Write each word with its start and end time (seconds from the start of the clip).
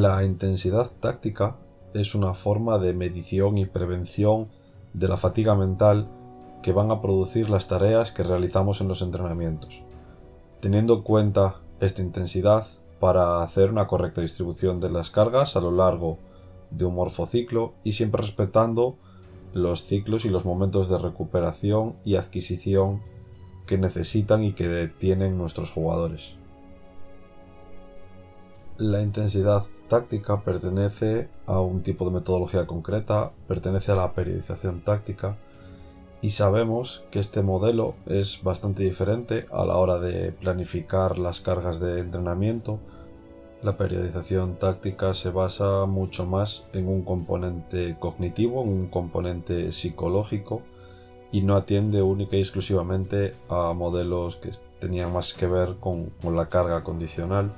La 0.00 0.22
intensidad 0.22 0.92
táctica 1.00 1.56
es 1.92 2.14
una 2.14 2.32
forma 2.32 2.78
de 2.78 2.94
medición 2.94 3.58
y 3.58 3.66
prevención 3.66 4.46
de 4.94 5.08
la 5.08 5.16
fatiga 5.16 5.56
mental 5.56 6.08
que 6.62 6.70
van 6.70 6.92
a 6.92 7.02
producir 7.02 7.50
las 7.50 7.66
tareas 7.66 8.12
que 8.12 8.22
realizamos 8.22 8.80
en 8.80 8.86
los 8.86 9.02
entrenamientos, 9.02 9.82
teniendo 10.60 10.94
en 10.94 11.02
cuenta 11.02 11.56
esta 11.80 12.00
intensidad 12.00 12.64
para 13.00 13.42
hacer 13.42 13.72
una 13.72 13.88
correcta 13.88 14.20
distribución 14.20 14.78
de 14.78 14.88
las 14.88 15.10
cargas 15.10 15.56
a 15.56 15.60
lo 15.60 15.72
largo 15.72 16.18
de 16.70 16.84
un 16.84 16.94
morfociclo 16.94 17.74
y 17.82 17.90
siempre 17.90 18.22
respetando 18.22 18.98
los 19.52 19.82
ciclos 19.82 20.24
y 20.24 20.28
los 20.28 20.44
momentos 20.44 20.88
de 20.88 20.98
recuperación 20.98 21.96
y 22.04 22.14
adquisición 22.14 23.02
que 23.66 23.78
necesitan 23.78 24.44
y 24.44 24.52
que 24.52 24.86
tienen 24.96 25.36
nuestros 25.36 25.72
jugadores. 25.72 26.36
La 28.76 29.02
intensidad 29.02 29.64
táctica 29.88 30.42
pertenece 30.42 31.28
a 31.46 31.60
un 31.60 31.82
tipo 31.82 32.04
de 32.04 32.12
metodología 32.12 32.66
concreta, 32.66 33.32
pertenece 33.46 33.92
a 33.92 33.96
la 33.96 34.12
periodización 34.12 34.82
táctica 34.82 35.36
y 36.20 36.30
sabemos 36.30 37.04
que 37.10 37.20
este 37.20 37.42
modelo 37.42 37.94
es 38.06 38.42
bastante 38.42 38.82
diferente 38.82 39.46
a 39.50 39.64
la 39.64 39.76
hora 39.76 39.98
de 39.98 40.32
planificar 40.32 41.18
las 41.18 41.40
cargas 41.40 41.80
de 41.80 42.00
entrenamiento. 42.00 42.80
La 43.62 43.76
periodización 43.76 44.56
táctica 44.56 45.14
se 45.14 45.30
basa 45.30 45.86
mucho 45.86 46.26
más 46.26 46.66
en 46.72 46.88
un 46.88 47.02
componente 47.02 47.96
cognitivo, 47.98 48.62
en 48.62 48.68
un 48.68 48.86
componente 48.88 49.72
psicológico 49.72 50.62
y 51.32 51.42
no 51.42 51.56
atiende 51.56 52.02
única 52.02 52.36
y 52.36 52.40
exclusivamente 52.40 53.34
a 53.48 53.72
modelos 53.72 54.36
que 54.36 54.50
tenían 54.78 55.12
más 55.12 55.34
que 55.34 55.46
ver 55.46 55.76
con, 55.80 56.10
con 56.22 56.36
la 56.36 56.48
carga 56.48 56.84
condicional 56.84 57.52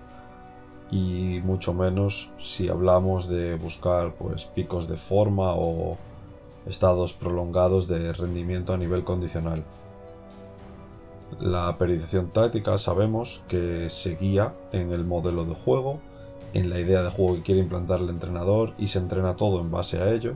y 0.91 1.41
mucho 1.45 1.73
menos 1.73 2.31
si 2.39 2.69
hablamos 2.69 3.29
de 3.29 3.55
buscar 3.55 4.15
pues 4.15 4.45
picos 4.45 4.89
de 4.89 4.97
forma 4.97 5.55
o 5.55 5.97
estados 6.67 7.13
prolongados 7.13 7.87
de 7.89 8.13
rendimiento 8.13 8.73
a 8.73 8.77
nivel 8.77 9.05
condicional. 9.05 9.65
La 11.39 11.77
periodización 11.79 12.31
táctica 12.31 12.77
sabemos 12.77 13.43
que 13.49 13.89
se 13.89 14.17
guía 14.17 14.55
en 14.73 14.93
el 14.93 15.05
modelo 15.05 15.45
de 15.45 15.55
juego, 15.55 16.01
en 16.55 16.69
la 16.69 16.81
idea 16.81 17.03
de 17.03 17.11
juego 17.11 17.37
que 17.37 17.43
quiere 17.43 17.61
implantar 17.61 18.01
el 18.01 18.09
entrenador 18.09 18.75
y 18.79 18.89
se 18.89 18.99
entrena 18.99 19.37
todo 19.37 19.61
en 19.61 19.71
base 19.71 20.03
a 20.03 20.13
ello. 20.13 20.35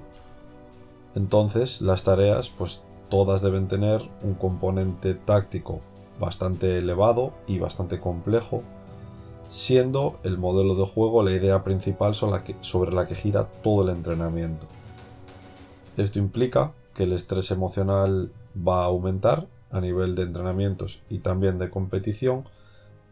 Entonces 1.16 1.80
las 1.80 2.04
tareas 2.04 2.48
pues 2.48 2.84
todas 3.08 3.42
deben 3.42 3.66
tener 3.66 4.08
un 4.22 4.34
componente 4.34 5.14
táctico 5.14 5.80
bastante 6.20 6.78
elevado 6.78 7.32
y 7.48 7.58
bastante 7.58 7.98
complejo 7.98 8.62
siendo 9.54 10.18
el 10.24 10.36
modelo 10.36 10.74
de 10.74 10.84
juego 10.84 11.22
la 11.22 11.30
idea 11.30 11.62
principal 11.62 12.16
sobre 12.16 12.92
la 12.92 13.06
que 13.06 13.14
gira 13.14 13.44
todo 13.62 13.84
el 13.84 13.90
entrenamiento. 13.90 14.66
Esto 15.96 16.18
implica 16.18 16.72
que 16.92 17.04
el 17.04 17.12
estrés 17.12 17.52
emocional 17.52 18.32
va 18.56 18.82
a 18.82 18.86
aumentar 18.86 19.46
a 19.70 19.80
nivel 19.80 20.16
de 20.16 20.24
entrenamientos 20.24 21.02
y 21.08 21.20
también 21.20 21.58
de 21.58 21.70
competición, 21.70 22.48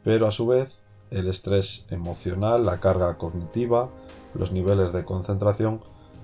pero 0.03 0.27
a 0.27 0.33
su 0.33 0.49
vez 0.49 0.83
el 1.13 1.29
estrés 1.29 1.87
emocional, 1.91 2.67
la 2.67 2.81
carga 2.81 3.19
cognitiva, 3.19 3.89
los 4.35 4.51
niveles 4.51 4.93
de 4.93 5.05
concentración 5.05 5.81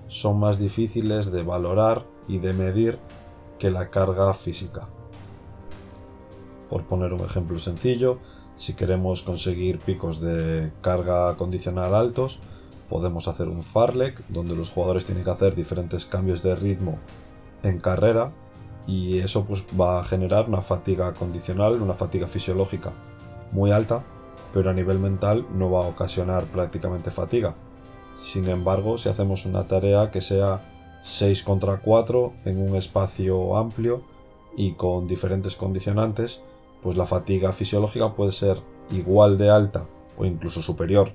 son 0.07 0.37
más 0.37 0.59
difíciles 0.59 1.31
de 1.31 1.43
valorar 1.43 2.05
y 2.27 2.39
de 2.39 2.51
medir 2.51 2.99
que 3.57 3.71
la 3.71 3.89
carga 3.89 4.33
física. 4.33 4.89
Por 6.69 6.83
poner 6.87 7.13
un 7.13 7.21
ejemplo 7.21 7.57
sencillo, 7.57 8.19
si 8.59 8.73
queremos 8.73 9.21
conseguir 9.21 9.79
picos 9.79 10.19
de 10.19 10.73
carga 10.81 11.37
condicional 11.37 11.95
altos, 11.95 12.41
podemos 12.89 13.29
hacer 13.29 13.47
un 13.47 13.63
farlek 13.63 14.21
donde 14.27 14.53
los 14.53 14.69
jugadores 14.69 15.05
tienen 15.05 15.23
que 15.23 15.29
hacer 15.29 15.55
diferentes 15.55 16.05
cambios 16.05 16.43
de 16.43 16.57
ritmo 16.57 16.99
en 17.63 17.79
carrera 17.79 18.33
y 18.85 19.19
eso 19.19 19.45
pues 19.45 19.65
va 19.79 20.01
a 20.01 20.03
generar 20.03 20.49
una 20.49 20.61
fatiga 20.61 21.13
condicional, 21.13 21.81
una 21.81 21.93
fatiga 21.93 22.27
fisiológica 22.27 22.91
muy 23.53 23.71
alta, 23.71 24.03
pero 24.51 24.69
a 24.69 24.73
nivel 24.73 24.99
mental 24.99 25.47
no 25.53 25.71
va 25.71 25.85
a 25.85 25.87
ocasionar 25.87 26.43
prácticamente 26.43 27.11
fatiga. 27.11 27.55
Sin 28.17 28.49
embargo, 28.49 28.97
si 28.97 29.07
hacemos 29.07 29.45
una 29.45 29.69
tarea 29.69 30.11
que 30.11 30.19
sea 30.19 30.99
6 31.03 31.43
contra 31.43 31.77
4 31.79 32.33
en 32.43 32.69
un 32.69 32.75
espacio 32.75 33.55
amplio 33.55 34.03
y 34.57 34.73
con 34.73 35.07
diferentes 35.07 35.55
condicionantes, 35.55 36.43
pues 36.81 36.97
la 36.97 37.05
fatiga 37.05 37.51
fisiológica 37.51 38.13
puede 38.13 38.31
ser 38.31 38.61
igual 38.91 39.37
de 39.37 39.49
alta 39.49 39.87
o 40.17 40.25
incluso 40.25 40.61
superior 40.61 41.13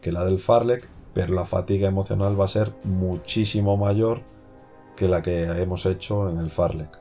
que 0.00 0.12
la 0.12 0.24
del 0.24 0.38
Farlek, 0.38 0.88
pero 1.14 1.34
la 1.34 1.44
fatiga 1.44 1.88
emocional 1.88 2.38
va 2.38 2.44
a 2.44 2.48
ser 2.48 2.74
muchísimo 2.84 3.76
mayor 3.76 4.22
que 4.96 5.08
la 5.08 5.22
que 5.22 5.44
hemos 5.44 5.86
hecho 5.86 6.28
en 6.28 6.38
el 6.38 6.50
Farlek. 6.50 7.00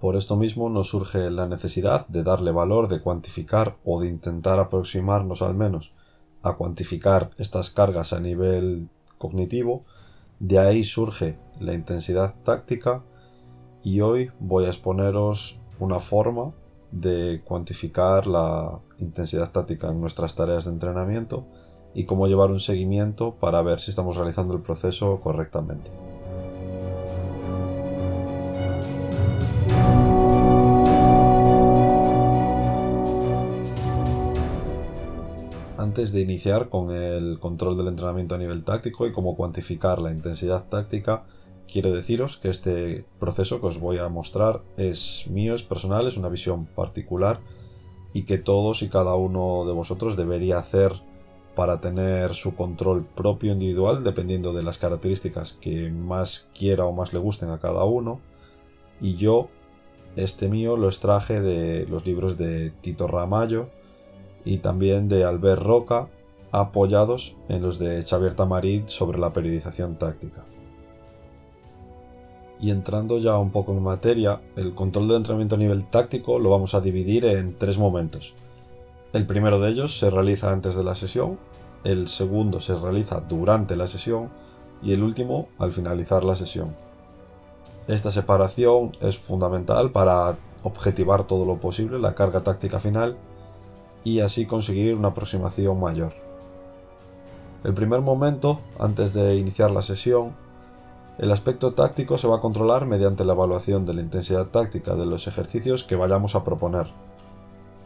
Por 0.00 0.16
esto 0.16 0.36
mismo 0.36 0.70
nos 0.70 0.88
surge 0.88 1.30
la 1.30 1.46
necesidad 1.46 2.06
de 2.08 2.22
darle 2.22 2.52
valor, 2.52 2.88
de 2.88 3.02
cuantificar 3.02 3.76
o 3.84 4.00
de 4.00 4.08
intentar 4.08 4.58
aproximarnos 4.58 5.42
al 5.42 5.54
menos 5.54 5.92
a 6.42 6.56
cuantificar 6.56 7.30
estas 7.36 7.68
cargas 7.68 8.14
a 8.14 8.20
nivel 8.20 8.88
cognitivo. 9.18 9.84
De 10.38 10.58
ahí 10.58 10.84
surge 10.84 11.38
la 11.58 11.74
intensidad 11.74 12.34
táctica 12.42 13.02
y 13.82 14.00
hoy 14.00 14.30
voy 14.40 14.64
a 14.64 14.68
exponeros 14.68 15.58
una 15.78 15.98
forma 15.98 16.52
de 16.92 17.40
cuantificar 17.44 18.26
la 18.26 18.80
intensidad 18.98 19.50
táctica 19.50 19.88
en 19.88 20.00
nuestras 20.00 20.34
tareas 20.34 20.64
de 20.64 20.72
entrenamiento 20.72 21.44
y 21.94 22.04
cómo 22.04 22.26
llevar 22.26 22.50
un 22.50 22.60
seguimiento 22.60 23.34
para 23.34 23.62
ver 23.62 23.80
si 23.80 23.90
estamos 23.90 24.16
realizando 24.16 24.54
el 24.54 24.60
proceso 24.60 25.18
correctamente. 25.20 25.90
Antes 35.78 36.12
de 36.12 36.20
iniciar 36.20 36.68
con 36.68 36.92
el 36.92 37.38
control 37.40 37.76
del 37.76 37.88
entrenamiento 37.88 38.34
a 38.34 38.38
nivel 38.38 38.62
táctico 38.62 39.06
y 39.06 39.12
cómo 39.12 39.34
cuantificar 39.34 40.00
la 40.00 40.12
intensidad 40.12 40.68
táctica, 40.68 41.24
Quiero 41.70 41.92
deciros 41.92 42.36
que 42.36 42.48
este 42.48 43.04
proceso 43.20 43.60
que 43.60 43.68
os 43.68 43.78
voy 43.78 43.98
a 43.98 44.08
mostrar 44.08 44.62
es 44.76 45.26
mío, 45.28 45.54
es 45.54 45.62
personal, 45.62 46.08
es 46.08 46.16
una 46.16 46.28
visión 46.28 46.66
particular 46.66 47.40
y 48.12 48.22
que 48.22 48.38
todos 48.38 48.82
y 48.82 48.88
cada 48.88 49.14
uno 49.14 49.64
de 49.64 49.72
vosotros 49.72 50.16
debería 50.16 50.58
hacer 50.58 50.92
para 51.54 51.80
tener 51.80 52.34
su 52.34 52.56
control 52.56 53.04
propio 53.04 53.52
individual 53.52 54.02
dependiendo 54.02 54.52
de 54.52 54.64
las 54.64 54.78
características 54.78 55.52
que 55.52 55.90
más 55.90 56.48
quiera 56.58 56.86
o 56.86 56.92
más 56.92 57.12
le 57.12 57.20
gusten 57.20 57.50
a 57.50 57.60
cada 57.60 57.84
uno. 57.84 58.20
Y 59.00 59.14
yo, 59.14 59.48
este 60.16 60.48
mío, 60.48 60.76
lo 60.76 60.88
extraje 60.88 61.40
de 61.40 61.86
los 61.86 62.04
libros 62.04 62.36
de 62.36 62.70
Tito 62.70 63.06
Ramallo 63.06 63.68
y 64.44 64.58
también 64.58 65.08
de 65.08 65.22
Albert 65.22 65.62
Roca, 65.62 66.08
apoyados 66.50 67.36
en 67.48 67.62
los 67.62 67.78
de 67.78 68.02
Xavier 68.02 68.34
Tamarit 68.34 68.88
sobre 68.88 69.20
la 69.20 69.32
periodización 69.32 69.96
táctica. 69.96 70.44
Y 72.60 72.70
entrando 72.70 73.18
ya 73.18 73.38
un 73.38 73.50
poco 73.50 73.72
en 73.72 73.82
materia, 73.82 74.40
el 74.56 74.74
control 74.74 75.08
de 75.08 75.16
entrenamiento 75.16 75.54
a 75.54 75.58
nivel 75.58 75.86
táctico 75.86 76.38
lo 76.38 76.50
vamos 76.50 76.74
a 76.74 76.80
dividir 76.80 77.24
en 77.24 77.56
tres 77.56 77.78
momentos. 77.78 78.34
El 79.12 79.26
primero 79.26 79.58
de 79.58 79.70
ellos 79.70 79.98
se 79.98 80.10
realiza 80.10 80.52
antes 80.52 80.76
de 80.76 80.84
la 80.84 80.94
sesión, 80.94 81.38
el 81.84 82.08
segundo 82.08 82.60
se 82.60 82.76
realiza 82.76 83.20
durante 83.20 83.76
la 83.76 83.86
sesión 83.86 84.28
y 84.82 84.92
el 84.92 85.02
último 85.02 85.48
al 85.58 85.72
finalizar 85.72 86.22
la 86.22 86.36
sesión. 86.36 86.76
Esta 87.88 88.10
separación 88.10 88.92
es 89.00 89.18
fundamental 89.18 89.90
para 89.90 90.36
objetivar 90.62 91.24
todo 91.24 91.44
lo 91.44 91.58
posible 91.58 91.98
la 91.98 92.14
carga 92.14 92.42
táctica 92.42 92.78
final 92.78 93.16
y 94.04 94.20
así 94.20 94.46
conseguir 94.46 94.94
una 94.94 95.08
aproximación 95.08 95.80
mayor. 95.80 96.12
El 97.64 97.74
primer 97.74 98.00
momento, 98.00 98.60
antes 98.78 99.12
de 99.12 99.36
iniciar 99.36 99.70
la 99.70 99.82
sesión, 99.82 100.32
El 101.20 101.32
aspecto 101.32 101.74
táctico 101.74 102.16
se 102.16 102.26
va 102.26 102.36
a 102.36 102.40
controlar 102.40 102.86
mediante 102.86 103.26
la 103.26 103.34
evaluación 103.34 103.84
de 103.84 103.92
la 103.92 104.00
intensidad 104.00 104.46
táctica 104.46 104.94
de 104.94 105.04
los 105.04 105.26
ejercicios 105.26 105.84
que 105.84 105.94
vayamos 105.94 106.34
a 106.34 106.44
proponer. 106.44 106.86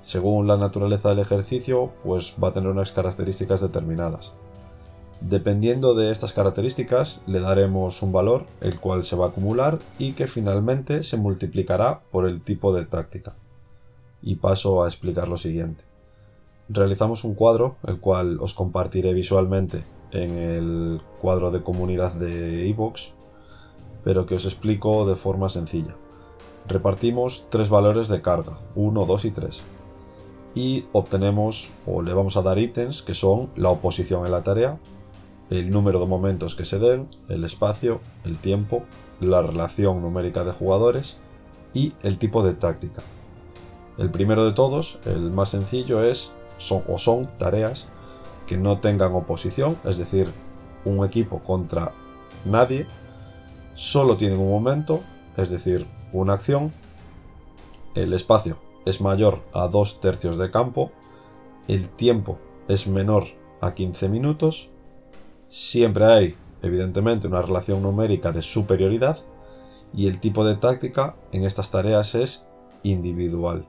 Según 0.04 0.46
la 0.46 0.56
naturaleza 0.56 1.08
del 1.08 1.18
ejercicio, 1.18 1.90
pues 2.04 2.36
va 2.40 2.48
a 2.48 2.52
tener 2.52 2.70
unas 2.70 2.92
características 2.92 3.60
determinadas. 3.60 4.34
Dependiendo 5.20 5.96
de 5.96 6.12
estas 6.12 6.32
características, 6.32 7.22
le 7.26 7.40
daremos 7.40 8.02
un 8.02 8.12
valor, 8.12 8.46
el 8.60 8.78
cual 8.78 9.02
se 9.02 9.16
va 9.16 9.24
a 9.24 9.28
acumular 9.30 9.80
y 9.98 10.12
que 10.12 10.28
finalmente 10.28 11.02
se 11.02 11.16
multiplicará 11.16 12.02
por 12.12 12.28
el 12.28 12.40
tipo 12.40 12.72
de 12.72 12.86
táctica. 12.86 13.34
Y 14.22 14.36
paso 14.36 14.84
a 14.84 14.86
explicar 14.86 15.26
lo 15.26 15.38
siguiente. 15.38 15.82
Realizamos 16.68 17.24
un 17.24 17.34
cuadro, 17.34 17.78
el 17.84 17.98
cual 17.98 18.38
os 18.40 18.54
compartiré 18.54 19.12
visualmente 19.12 19.84
en 20.12 20.38
el 20.38 21.00
cuadro 21.20 21.50
de 21.50 21.64
comunidad 21.64 22.12
de 22.12 22.68
iVoox 22.68 23.23
pero 24.04 24.26
que 24.26 24.36
os 24.36 24.44
explico 24.44 25.06
de 25.06 25.16
forma 25.16 25.48
sencilla. 25.48 25.96
Repartimos 26.68 27.46
tres 27.48 27.68
valores 27.68 28.08
de 28.08 28.22
carga, 28.22 28.58
1, 28.74 29.04
2 29.04 29.24
y 29.24 29.30
3. 29.30 29.62
Y 30.54 30.84
obtenemos 30.92 31.72
o 31.86 32.02
le 32.02 32.14
vamos 32.14 32.36
a 32.36 32.42
dar 32.42 32.58
ítems 32.58 33.02
que 33.02 33.14
son 33.14 33.50
la 33.56 33.70
oposición 33.70 34.24
en 34.24 34.32
la 34.32 34.42
tarea, 34.42 34.78
el 35.50 35.70
número 35.70 36.00
de 36.00 36.06
momentos 36.06 36.54
que 36.54 36.64
se 36.64 36.78
den, 36.78 37.08
el 37.28 37.44
espacio, 37.44 38.00
el 38.24 38.38
tiempo, 38.38 38.84
la 39.20 39.42
relación 39.42 40.00
numérica 40.00 40.44
de 40.44 40.52
jugadores 40.52 41.18
y 41.72 41.92
el 42.02 42.18
tipo 42.18 42.42
de 42.44 42.54
táctica. 42.54 43.02
El 43.98 44.10
primero 44.10 44.44
de 44.44 44.52
todos, 44.52 44.98
el 45.04 45.30
más 45.30 45.50
sencillo, 45.50 46.02
es 46.02 46.32
son, 46.56 46.82
o 46.88 46.98
son 46.98 47.28
tareas 47.38 47.88
que 48.46 48.56
no 48.56 48.78
tengan 48.78 49.14
oposición, 49.14 49.76
es 49.84 49.98
decir, 49.98 50.32
un 50.84 51.04
equipo 51.04 51.40
contra 51.40 51.92
nadie 52.44 52.86
solo 53.74 54.16
tienen 54.16 54.40
un 54.40 54.50
momento, 54.50 55.02
es 55.36 55.50
decir, 55.50 55.86
una 56.12 56.34
acción. 56.34 56.72
El 57.94 58.12
espacio 58.12 58.58
es 58.86 59.00
mayor 59.00 59.42
a 59.52 59.68
2 59.68 60.00
tercios 60.00 60.36
de 60.38 60.50
campo. 60.50 60.92
El 61.68 61.88
tiempo 61.88 62.38
es 62.68 62.86
menor 62.86 63.24
a 63.60 63.74
15 63.74 64.08
minutos. 64.08 64.70
Siempre 65.48 66.04
hay, 66.06 66.36
evidentemente, 66.62 67.26
una 67.26 67.42
relación 67.42 67.82
numérica 67.82 68.32
de 68.32 68.42
superioridad. 68.42 69.18
Y 69.92 70.08
el 70.08 70.18
tipo 70.18 70.44
de 70.44 70.56
táctica 70.56 71.16
en 71.32 71.44
estas 71.44 71.70
tareas 71.70 72.14
es 72.14 72.46
individual. 72.82 73.68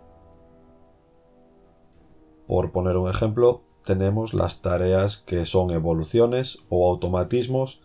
Por 2.48 2.72
poner 2.72 2.98
un 2.98 3.10
ejemplo, 3.10 3.62
tenemos 3.84 4.34
las 4.34 4.62
tareas 4.62 5.18
que 5.18 5.46
son 5.46 5.72
evoluciones 5.72 6.60
o 6.70 6.90
automatismos 6.90 7.82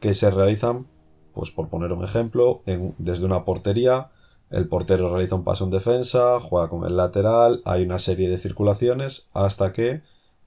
que 0.00 0.14
se 0.14 0.30
realizan 0.30 0.86
pues 1.34 1.50
por 1.50 1.68
poner 1.68 1.92
un 1.92 2.04
ejemplo, 2.04 2.62
desde 2.98 3.24
una 3.24 3.44
portería, 3.44 4.10
el 4.50 4.68
portero 4.68 5.10
realiza 5.10 5.34
un 5.34 5.44
paso 5.44 5.64
en 5.64 5.70
defensa, 5.70 6.38
juega 6.40 6.68
con 6.68 6.84
el 6.84 6.96
lateral, 6.96 7.62
hay 7.64 7.84
una 7.84 7.98
serie 7.98 8.28
de 8.28 8.38
circulaciones 8.38 9.28
hasta 9.32 9.72
que 9.72 10.02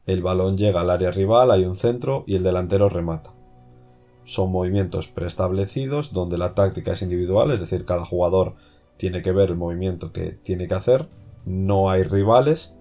el 0.06 0.22
balón 0.22 0.58
llega 0.58 0.82
al 0.82 0.92
área 0.92 1.12
rival, 1.12 1.50
hay 1.50 1.66
un 1.66 1.76
centro 1.76 2.24
y 2.28 2.36
el 2.36 2.44
delantero 2.44 2.90
remata. 2.90 3.34
Son 4.24 4.52
movimientos 4.52 5.08
preestablecidos 5.08 6.14
donde 6.14 6.38
la 6.38 6.54
táctica 6.54 6.94
es 6.94 7.02
individual, 7.02 7.52
es 7.52 7.60
decir, 7.60 7.86
cada 7.86 8.06
jugador 8.06 8.56
tiene 8.98 9.22
que 9.22 9.32
ver 9.32 9.50
el 9.50 9.58
movimiento 9.58 10.12
que 10.12 10.32
tiene 10.32 10.68
que 10.68 10.76
hacer, 10.76 11.10
no 11.46 11.90
hay 11.90 12.04
rivales 12.04 12.76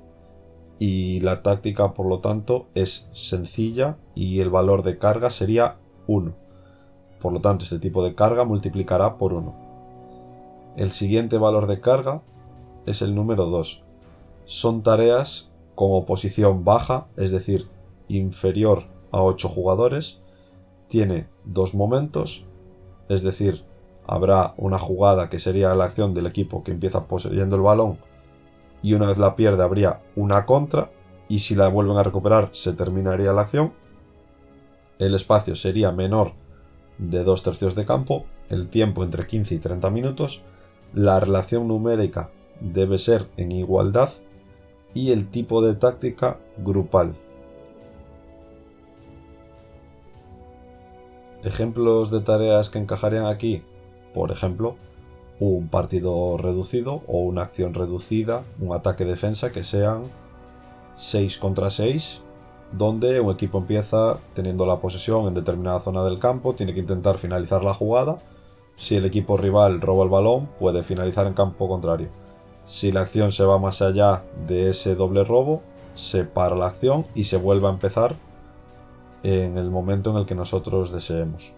y 0.78 1.20
la 1.20 1.42
táctica 1.42 1.94
por 1.94 2.06
lo 2.06 2.20
tanto 2.20 2.68
es 2.74 3.08
sencilla 3.12 3.96
y 4.14 4.40
el 4.40 4.50
valor 4.50 4.82
de 4.82 4.98
carga 4.98 5.30
sería 5.30 5.78
1. 6.06 6.43
Por 7.24 7.32
lo 7.32 7.40
tanto, 7.40 7.64
este 7.64 7.78
tipo 7.78 8.04
de 8.04 8.14
carga 8.14 8.44
multiplicará 8.44 9.16
por 9.16 9.32
1. 9.32 9.54
El 10.76 10.92
siguiente 10.92 11.38
valor 11.38 11.66
de 11.66 11.80
carga 11.80 12.20
es 12.84 13.00
el 13.00 13.14
número 13.14 13.46
2. 13.46 13.82
Son 14.44 14.82
tareas 14.82 15.50
con 15.74 15.88
oposición 15.92 16.66
baja, 16.66 17.06
es 17.16 17.30
decir, 17.30 17.70
inferior 18.08 18.84
a 19.10 19.22
8 19.22 19.48
jugadores. 19.48 20.20
Tiene 20.88 21.26
dos 21.46 21.74
momentos, 21.74 22.44
es 23.08 23.22
decir, 23.22 23.64
habrá 24.06 24.52
una 24.58 24.78
jugada 24.78 25.30
que 25.30 25.38
sería 25.38 25.74
la 25.74 25.84
acción 25.86 26.12
del 26.12 26.26
equipo 26.26 26.62
que 26.62 26.72
empieza 26.72 27.08
poseyendo 27.08 27.56
el 27.56 27.62
balón 27.62 27.96
y 28.82 28.92
una 28.92 29.06
vez 29.06 29.16
la 29.16 29.34
pierde 29.34 29.62
habría 29.62 30.02
una 30.14 30.44
contra 30.44 30.90
y 31.30 31.38
si 31.38 31.54
la 31.54 31.68
vuelven 31.68 31.96
a 31.96 32.02
recuperar 32.02 32.50
se 32.52 32.74
terminaría 32.74 33.32
la 33.32 33.40
acción. 33.40 33.72
El 34.98 35.14
espacio 35.14 35.56
sería 35.56 35.90
menor 35.90 36.43
de 36.98 37.24
2 37.24 37.42
tercios 37.42 37.74
de 37.74 37.84
campo, 37.84 38.24
el 38.50 38.68
tiempo 38.68 39.02
entre 39.04 39.26
15 39.26 39.54
y 39.54 39.58
30 39.58 39.90
minutos, 39.90 40.42
la 40.92 41.18
relación 41.20 41.66
numérica 41.68 42.30
debe 42.60 42.98
ser 42.98 43.28
en 43.36 43.52
igualdad 43.52 44.10
y 44.94 45.10
el 45.10 45.28
tipo 45.28 45.60
de 45.60 45.74
táctica 45.74 46.38
grupal. 46.58 47.14
Ejemplos 51.42 52.10
de 52.10 52.20
tareas 52.20 52.70
que 52.70 52.78
encajarían 52.78 53.26
aquí, 53.26 53.62
por 54.14 54.30
ejemplo, 54.30 54.76
un 55.40 55.68
partido 55.68 56.38
reducido 56.38 57.02
o 57.06 57.18
una 57.18 57.42
acción 57.42 57.74
reducida, 57.74 58.44
un 58.60 58.74
ataque-defensa 58.74 59.52
que 59.52 59.64
sean 59.64 60.04
6 60.96 61.38
contra 61.38 61.70
6 61.70 62.22
donde 62.72 63.20
un 63.20 63.30
equipo 63.30 63.58
empieza 63.58 64.18
teniendo 64.34 64.66
la 64.66 64.80
posesión 64.80 65.26
en 65.26 65.34
determinada 65.34 65.80
zona 65.80 66.04
del 66.04 66.18
campo, 66.18 66.54
tiene 66.54 66.74
que 66.74 66.80
intentar 66.80 67.18
finalizar 67.18 67.62
la 67.62 67.74
jugada. 67.74 68.16
Si 68.76 68.96
el 68.96 69.04
equipo 69.04 69.36
rival 69.36 69.80
roba 69.80 70.04
el 70.04 70.10
balón, 70.10 70.48
puede 70.58 70.82
finalizar 70.82 71.26
en 71.26 71.34
campo 71.34 71.68
contrario. 71.68 72.08
Si 72.64 72.92
la 72.92 73.02
acción 73.02 73.30
se 73.30 73.44
va 73.44 73.58
más 73.58 73.82
allá 73.82 74.24
de 74.46 74.70
ese 74.70 74.94
doble 74.94 75.24
robo, 75.24 75.62
se 75.94 76.24
para 76.24 76.56
la 76.56 76.66
acción 76.66 77.04
y 77.14 77.24
se 77.24 77.36
vuelve 77.36 77.66
a 77.66 77.70
empezar 77.70 78.16
en 79.22 79.56
el 79.58 79.70
momento 79.70 80.10
en 80.10 80.16
el 80.16 80.26
que 80.26 80.34
nosotros 80.34 80.92
deseemos. 80.92 81.52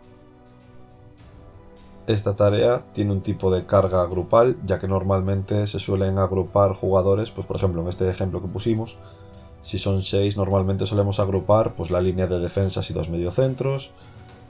Esta 2.07 2.37
tarea 2.37 2.85
tiene 2.93 3.11
un 3.11 3.21
tipo 3.21 3.53
de 3.53 3.67
carga 3.67 4.07
grupal, 4.07 4.57
ya 4.65 4.79
que 4.79 4.87
normalmente 4.87 5.67
se 5.67 5.81
suelen 5.81 6.19
agrupar 6.19 6.73
jugadores, 6.73 7.33
pues 7.33 7.47
por 7.49 7.57
ejemplo 7.57 7.83
en 7.83 7.89
este 7.89 8.09
ejemplo 8.09 8.41
que 8.41 8.47
pusimos, 8.47 8.99
si 9.67 9.81
son 9.81 10.01
6, 10.01 10.37
normalmente 10.37 10.87
solemos 10.87 11.19
agrupar 11.19 11.75
pues, 11.75 11.91
la 11.91 12.01
línea 12.01 12.29
de 12.29 12.39
defensas 12.39 12.89
y 12.89 12.95
dos 12.95 13.11
mediocentros, 13.11 13.91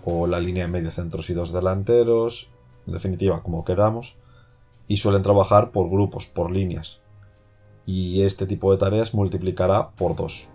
o 0.05 0.27
la 0.27 0.41
línea 0.41 0.65
de 0.65 0.71
mediocentros 0.71 1.31
y 1.31 1.33
dos 1.33 1.53
delanteros, 1.55 2.51
en 2.87 2.93
definitiva, 2.93 3.43
como 3.43 3.65
queramos, 3.65 4.17
y 4.89 4.99
suelen 4.99 5.23
trabajar 5.23 5.71
por 5.71 5.89
grupos, 5.89 6.27
por 6.27 6.51
líneas. 6.51 7.01
Y 7.87 8.25
este 8.25 8.45
tipo 8.45 8.71
de 8.71 8.77
tareas 8.77 9.15
multiplicará 9.15 9.89
por 9.93 10.17
2. 10.17 10.49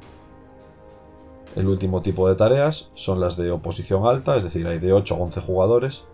El 1.55 1.67
último 1.67 2.03
tipo 2.03 2.29
de 2.29 2.35
tareas 2.35 2.91
son 2.93 3.19
las 3.19 3.37
de 3.37 3.49
oposición 3.49 4.05
alta, 4.05 4.37
es 4.37 4.43
decir, 4.43 4.67
hay 4.67 4.77
de 4.77 4.93
8 4.93 5.15
a 5.15 5.17
11 5.17 5.41
jugadores, 5.41 6.05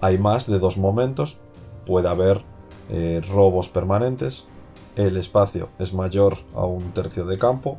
hay 0.00 0.16
más 0.16 0.46
de 0.46 0.58
dos 0.58 0.78
momentos, 0.78 1.36
puede 1.84 2.08
haber 2.08 2.40
eh, 2.88 3.20
robos 3.28 3.68
permanentes, 3.68 4.46
el 4.96 5.16
espacio 5.16 5.68
es 5.78 5.94
mayor 5.94 6.38
a 6.54 6.64
un 6.64 6.92
tercio 6.92 7.24
de 7.24 7.38
campo, 7.38 7.78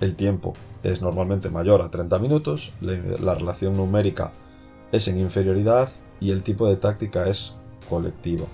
el 0.00 0.16
tiempo 0.16 0.54
es 0.82 1.02
normalmente 1.02 1.50
mayor 1.50 1.82
a 1.82 1.90
30 1.90 2.18
minutos, 2.18 2.72
la 2.80 3.34
relación 3.34 3.76
numérica 3.76 4.32
es 4.92 5.08
en 5.08 5.18
inferioridad 5.18 5.88
y 6.20 6.30
el 6.30 6.42
tipo 6.42 6.66
de 6.66 6.76
táctica 6.76 7.28
es 7.28 7.54
colectivo. 7.88 8.46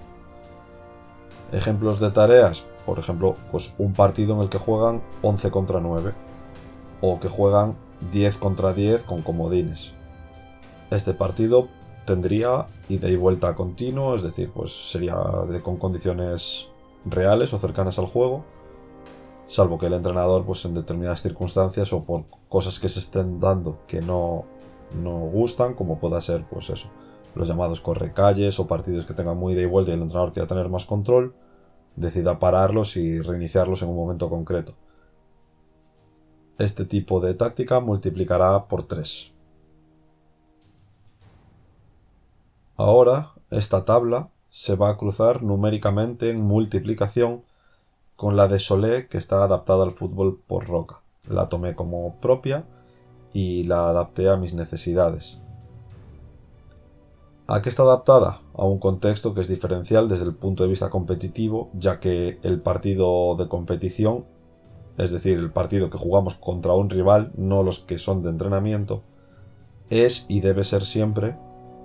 Ejemplos 1.52 2.00
de 2.00 2.10
tareas, 2.10 2.64
por 2.84 2.98
ejemplo, 2.98 3.36
pues 3.50 3.74
un 3.78 3.92
partido 3.92 4.34
en 4.34 4.42
el 4.42 4.48
que 4.48 4.58
juegan 4.58 5.02
11 5.22 5.50
contra 5.50 5.80
9 5.80 6.12
o 7.00 7.20
que 7.20 7.28
juegan 7.28 7.76
10 8.10 8.38
contra 8.38 8.72
10 8.72 9.04
con 9.04 9.22
comodines. 9.22 9.92
Este 10.90 11.14
partido 11.14 11.68
tendría 12.04 12.66
ida 12.88 13.08
y 13.08 13.16
vuelta 13.16 13.54
continuo, 13.54 14.14
es 14.14 14.22
decir, 14.22 14.50
pues 14.52 14.90
sería 14.90 15.16
con 15.62 15.76
condiciones 15.76 16.68
reales 17.06 17.52
o 17.52 17.58
cercanas 17.58 17.98
al 17.98 18.06
juego 18.06 18.44
salvo 19.46 19.78
que 19.78 19.86
el 19.86 19.94
entrenador 19.94 20.44
pues 20.44 20.64
en 20.64 20.74
determinadas 20.74 21.22
circunstancias 21.22 21.92
o 21.92 22.04
por 22.04 22.24
cosas 22.48 22.78
que 22.78 22.88
se 22.88 23.00
estén 23.00 23.40
dando 23.40 23.78
que 23.86 24.00
no, 24.00 24.44
no 25.00 25.18
gustan, 25.18 25.74
como 25.74 25.98
pueda 25.98 26.20
ser 26.20 26.44
pues 26.48 26.70
eso, 26.70 26.90
los 27.34 27.48
llamados 27.48 27.80
correcalles 27.80 28.58
o 28.58 28.66
partidos 28.66 29.06
que 29.06 29.14
tengan 29.14 29.36
muy 29.36 29.54
de 29.54 29.62
y 29.62 29.66
vuelta 29.66 29.90
y 29.90 29.94
el 29.94 30.02
entrenador 30.02 30.32
quiera 30.32 30.48
tener 30.48 30.68
más 30.68 30.84
control, 30.84 31.34
decida 31.94 32.38
pararlos 32.38 32.96
y 32.96 33.20
reiniciarlos 33.20 33.82
en 33.82 33.88
un 33.88 33.96
momento 33.96 34.28
concreto. 34.28 34.74
Este 36.58 36.84
tipo 36.84 37.20
de 37.20 37.34
táctica 37.34 37.80
multiplicará 37.80 38.66
por 38.66 38.86
3. 38.86 39.32
Ahora, 42.76 43.32
esta 43.50 43.84
tabla 43.84 44.30
se 44.50 44.76
va 44.76 44.90
a 44.90 44.96
cruzar 44.96 45.42
numéricamente 45.42 46.30
en 46.30 46.40
multiplicación 46.40 47.42
con 48.16 48.36
la 48.36 48.48
de 48.48 48.58
Solé 48.58 49.08
que 49.08 49.18
está 49.18 49.44
adaptada 49.44 49.84
al 49.84 49.92
fútbol 49.92 50.40
por 50.46 50.66
Roca. 50.66 51.02
La 51.28 51.48
tomé 51.48 51.74
como 51.74 52.16
propia 52.20 52.64
y 53.32 53.64
la 53.64 53.90
adapté 53.90 54.28
a 54.28 54.36
mis 54.36 54.54
necesidades. 54.54 55.38
¿A 57.48 57.62
qué 57.62 57.68
está 57.68 57.84
adaptada? 57.84 58.40
A 58.54 58.64
un 58.64 58.78
contexto 58.78 59.34
que 59.34 59.40
es 59.40 59.48
diferencial 59.48 60.08
desde 60.08 60.24
el 60.24 60.34
punto 60.34 60.64
de 60.64 60.68
vista 60.68 60.90
competitivo, 60.90 61.70
ya 61.74 62.00
que 62.00 62.40
el 62.42 62.60
partido 62.60 63.36
de 63.36 63.46
competición, 63.46 64.24
es 64.98 65.12
decir, 65.12 65.38
el 65.38 65.52
partido 65.52 65.90
que 65.90 65.98
jugamos 65.98 66.34
contra 66.34 66.72
un 66.72 66.90
rival, 66.90 67.30
no 67.36 67.62
los 67.62 67.80
que 67.80 67.98
son 67.98 68.22
de 68.22 68.30
entrenamiento, 68.30 69.02
es 69.90 70.26
y 70.28 70.40
debe 70.40 70.64
ser 70.64 70.82
siempre 70.82 71.36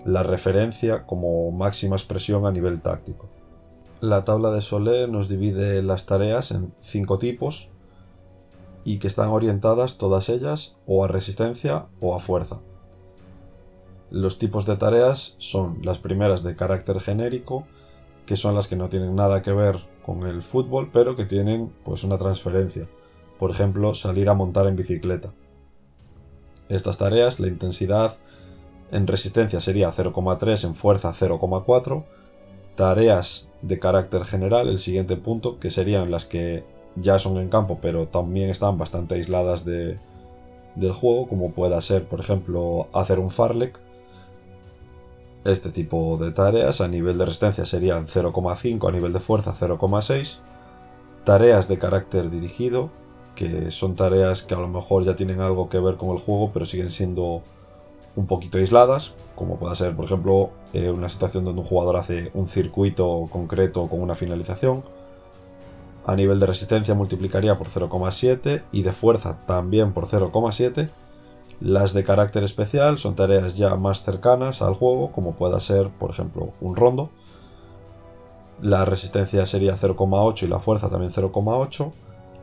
la 0.06 0.24
referencia 0.24 1.06
como 1.06 1.52
máxima 1.52 1.96
expresión 1.96 2.46
a 2.46 2.52
nivel 2.52 2.82
táctico. 2.82 3.30
La 4.00 4.24
tabla 4.24 4.52
de 4.52 4.62
Solé 4.62 5.08
nos 5.08 5.30
divide 5.30 5.84
las 5.84 6.06
tareas 6.06 6.52
en 6.52 6.74
cinco 6.82 7.20
tipos 7.20 7.70
y 8.84 8.98
que 8.98 9.08
están 9.08 9.30
orientadas 9.30 9.98
todas 9.98 10.30
ellas 10.30 10.76
o 10.88 11.06
a 11.06 11.08
resistencia 11.08 11.86
o 12.00 12.16
a 12.16 12.20
fuerza. 12.20 12.60
Los 14.10 14.40
tipos 14.40 14.66
de 14.66 14.76
tareas 14.76 15.36
son 15.38 15.80
las 15.84 16.00
primeras 16.00 16.44
de 16.44 16.56
carácter 16.56 17.00
genérico, 17.00 17.66
que 18.26 18.36
son 18.36 18.56
las 18.56 18.68
que 18.68 18.76
no 18.76 18.90
tienen 18.90 19.16
nada 19.16 19.42
que 19.42 19.54
ver 19.54 19.80
con 20.04 20.24
el 20.24 20.42
fútbol, 20.42 20.90
pero 20.92 21.16
que 21.16 21.26
tienen 21.26 21.72
pues 21.84 22.04
una 22.04 22.18
transferencia. 22.18 22.90
Por 23.38 23.52
ejemplo, 23.52 23.94
salir 23.94 24.30
a 24.30 24.34
montar 24.34 24.68
en 24.68 24.76
bicicleta. 24.76 25.32
Estas 26.70 26.98
tareas, 26.98 27.40
la 27.40 27.48
intensidad 27.48 28.18
en 28.92 29.08
resistencia 29.08 29.62
sería 29.62 29.92
0,3, 29.92 30.66
en 30.66 30.76
fuerza 30.76 31.14
0,4. 31.14 32.04
Tareas 32.76 33.48
de 33.62 33.80
carácter 33.80 34.26
general, 34.26 34.68
el 34.68 34.80
siguiente 34.80 35.18
punto, 35.18 35.60
que 35.60 35.72
serían 35.72 36.12
las 36.12 36.26
que 36.26 36.64
ya 36.96 37.20
son 37.20 37.38
en 37.38 37.50
campo, 37.50 37.80
pero 37.82 38.08
también 38.08 38.50
están 38.50 38.78
bastante 38.78 39.16
aisladas 39.16 39.66
de, 39.66 39.98
del 40.76 40.92
juego, 40.92 41.28
como 41.28 41.52
pueda 41.52 41.80
ser, 41.82 42.08
por 42.08 42.20
ejemplo, 42.20 42.88
hacer 42.94 43.20
un 43.20 43.30
farlek, 43.30 43.80
este 45.44 45.72
tipo 45.72 46.18
de 46.18 46.32
tareas 46.32 46.82
a 46.82 46.88
nivel 46.88 47.18
de 47.18 47.26
resistencia 47.26 47.66
serían 47.66 48.06
0,5, 48.06 48.88
a 48.88 48.92
nivel 48.92 49.12
de 49.12 49.20
fuerza 49.20 49.56
0,6. 49.60 50.40
Tareas 51.24 51.68
de 51.68 51.80
carácter 51.80 52.30
dirigido, 52.30 52.92
que 53.36 53.72
son 53.72 53.96
tareas 53.96 54.44
que 54.44 54.54
a 54.54 54.60
lo 54.60 54.68
mejor 54.68 55.04
ya 55.04 55.16
tienen 55.16 55.42
algo 55.42 55.68
que 55.68 55.80
ver 55.80 55.98
con 55.98 56.12
el 56.12 56.20
juego, 56.20 56.52
pero 56.54 56.66
siguen 56.66 56.92
siendo 56.92 57.42
un 58.16 58.28
poquito 58.28 58.58
aisladas, 58.58 59.16
como 59.36 59.58
puede 59.58 59.76
ser, 59.76 59.96
por 59.96 60.06
ejemplo, 60.06 60.52
eh, 60.74 60.90
una 60.90 61.10
situación 61.10 61.46
donde 61.46 61.62
un 61.62 61.68
jugador 61.68 61.98
hace 61.98 62.32
un 62.34 62.48
circuito 62.48 63.28
concreto 63.32 63.88
con 63.88 64.02
una 64.02 64.16
finalización. 64.16 64.84
A 66.06 66.16
nivel 66.16 66.40
de 66.40 66.48
resistencia 66.48 66.94
multiplicaría 66.94 67.58
por 67.58 67.68
0,7 67.68 68.64
y 68.72 68.82
de 68.82 68.92
fuerza 68.92 69.40
también 69.46 69.94
por 69.94 70.08
0,7 70.08 70.90
las 71.62 71.94
de 71.94 72.04
carácter 72.04 72.44
especial 72.44 72.98
son 72.98 73.16
tareas 73.16 73.56
ya 73.56 73.76
más 73.76 74.02
cercanas 74.02 74.64
al 74.64 74.74
juego, 74.74 75.12
como 75.12 75.36
pueda 75.36 75.60
ser, 75.60 75.90
por 75.92 76.10
ejemplo, 76.10 76.54
un 76.60 76.76
rondo. 76.76 77.12
La 78.64 78.84
resistencia 78.84 79.46
sería 79.46 79.78
0,8 79.78 80.44
y 80.44 80.48
la 80.48 80.60
fuerza 80.60 80.90
también 80.90 81.12
0,8. 81.12 81.92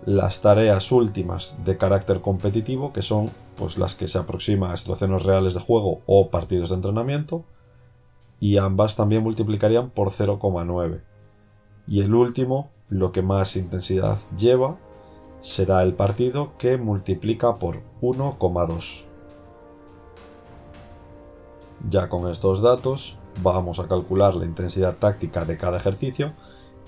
Las 0.06 0.40
tareas 0.40 0.92
últimas 0.92 1.58
de 1.64 1.76
carácter 1.76 2.20
competitivo, 2.20 2.92
que 2.92 3.02
son 3.02 3.30
pues, 3.56 3.78
las 3.78 3.94
que 3.94 4.08
se 4.08 4.18
aproximan 4.18 4.70
a 4.70 4.76
situaciones 4.76 5.22
reales 5.22 5.54
de 5.54 5.60
juego 5.60 6.00
o 6.06 6.30
partidos 6.30 6.70
de 6.70 6.76
entrenamiento. 6.76 7.44
Y 8.40 8.58
ambas 8.58 8.96
también 8.96 9.22
multiplicarían 9.22 9.90
por 9.90 10.10
0,9. 10.10 11.02
Y 11.88 12.02
el 12.02 12.14
último, 12.14 12.70
lo 12.88 13.10
que 13.10 13.22
más 13.22 13.56
intensidad 13.56 14.18
lleva, 14.36 14.78
será 15.40 15.82
el 15.82 15.94
partido 15.94 16.52
que 16.58 16.78
multiplica 16.78 17.56
por 17.56 17.82
1,2. 18.00 19.04
Ya 21.88 22.08
con 22.08 22.28
estos 22.28 22.60
datos 22.60 23.18
vamos 23.42 23.78
a 23.78 23.88
calcular 23.88 24.34
la 24.34 24.44
intensidad 24.44 24.96
táctica 24.96 25.44
de 25.44 25.56
cada 25.56 25.76
ejercicio 25.76 26.32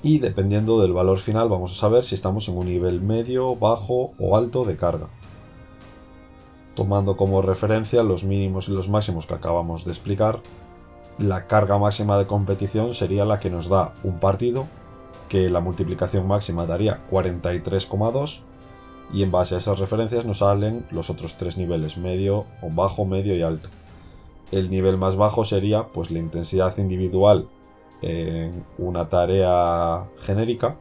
y 0.02 0.18
dependiendo 0.18 0.80
del 0.80 0.92
valor 0.92 1.18
final 1.18 1.48
vamos 1.48 1.72
a 1.72 1.80
saber 1.80 2.04
si 2.04 2.14
estamos 2.14 2.48
en 2.48 2.56
un 2.56 2.66
nivel 2.66 3.00
medio, 3.00 3.56
bajo 3.56 4.12
o 4.18 4.36
alto 4.36 4.64
de 4.64 4.76
carga. 4.76 5.08
Tomando 6.74 7.16
como 7.16 7.42
referencia 7.42 8.02
los 8.02 8.24
mínimos 8.24 8.68
y 8.68 8.72
los 8.72 8.88
máximos 8.88 9.26
que 9.26 9.34
acabamos 9.34 9.84
de 9.84 9.90
explicar, 9.90 10.40
la 11.18 11.46
carga 11.46 11.78
máxima 11.78 12.16
de 12.16 12.26
competición 12.26 12.94
sería 12.94 13.24
la 13.26 13.38
que 13.38 13.50
nos 13.50 13.68
da 13.68 13.92
un 14.02 14.18
partido, 14.20 14.66
que 15.28 15.50
la 15.50 15.60
multiplicación 15.60 16.26
máxima 16.26 16.64
daría 16.64 17.06
43,2 17.10 18.40
y 19.12 19.22
en 19.22 19.30
base 19.30 19.54
a 19.54 19.58
esas 19.58 19.78
referencias 19.78 20.24
nos 20.24 20.38
salen 20.38 20.86
los 20.90 21.10
otros 21.10 21.36
tres 21.36 21.58
niveles, 21.58 21.98
medio, 21.98 22.46
bajo, 22.62 23.04
medio 23.04 23.36
y 23.36 23.42
alto. 23.42 23.68
El 24.50 24.70
nivel 24.70 24.96
más 24.96 25.16
bajo 25.16 25.44
sería 25.44 25.88
pues 25.88 26.10
la 26.10 26.18
intensidad 26.18 26.76
individual 26.78 27.48
en 28.02 28.64
una 28.78 29.08
tarea 29.08 30.08
genérica, 30.20 30.76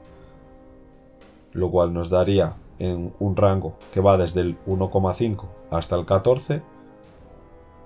lo 1.54 1.70
cual 1.72 1.94
nos 1.94 2.10
daría 2.10 2.56
en 2.80 3.14
un 3.20 3.36
rango 3.36 3.78
que 3.92 4.02
va 4.02 4.18
desde 4.18 4.42
el 4.42 4.58
1,5 4.66 5.46
hasta 5.72 5.96
el 5.96 6.06
14. 6.06 6.62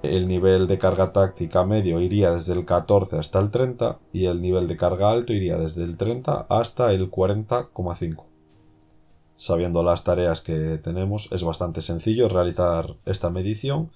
El 0.03 0.27
nivel 0.27 0.67
de 0.67 0.77
carga 0.77 1.13
táctica 1.13 1.63
medio 1.65 2.01
iría 2.01 2.33
desde 2.33 2.53
el 2.53 2.65
14 2.65 3.17
hasta 3.17 3.39
el 3.39 3.51
30 3.51 3.99
y 4.11 4.25
el 4.25 4.41
nivel 4.41 4.67
de 4.67 4.77
carga 4.77 5.11
alto 5.11 5.33
iría 5.33 5.57
desde 5.57 5.83
el 5.83 5.97
30 5.97 6.45
hasta 6.49 6.91
el 6.91 7.09
40,5. 7.09 8.25
Sabiendo 9.37 9.81
las 9.81 10.03
tareas 10.03 10.41
que 10.41 10.77
tenemos 10.77 11.29
es 11.31 11.43
bastante 11.43 11.81
sencillo 11.81 12.29
realizar 12.29 12.95
esta 13.05 13.29
medición 13.29 13.91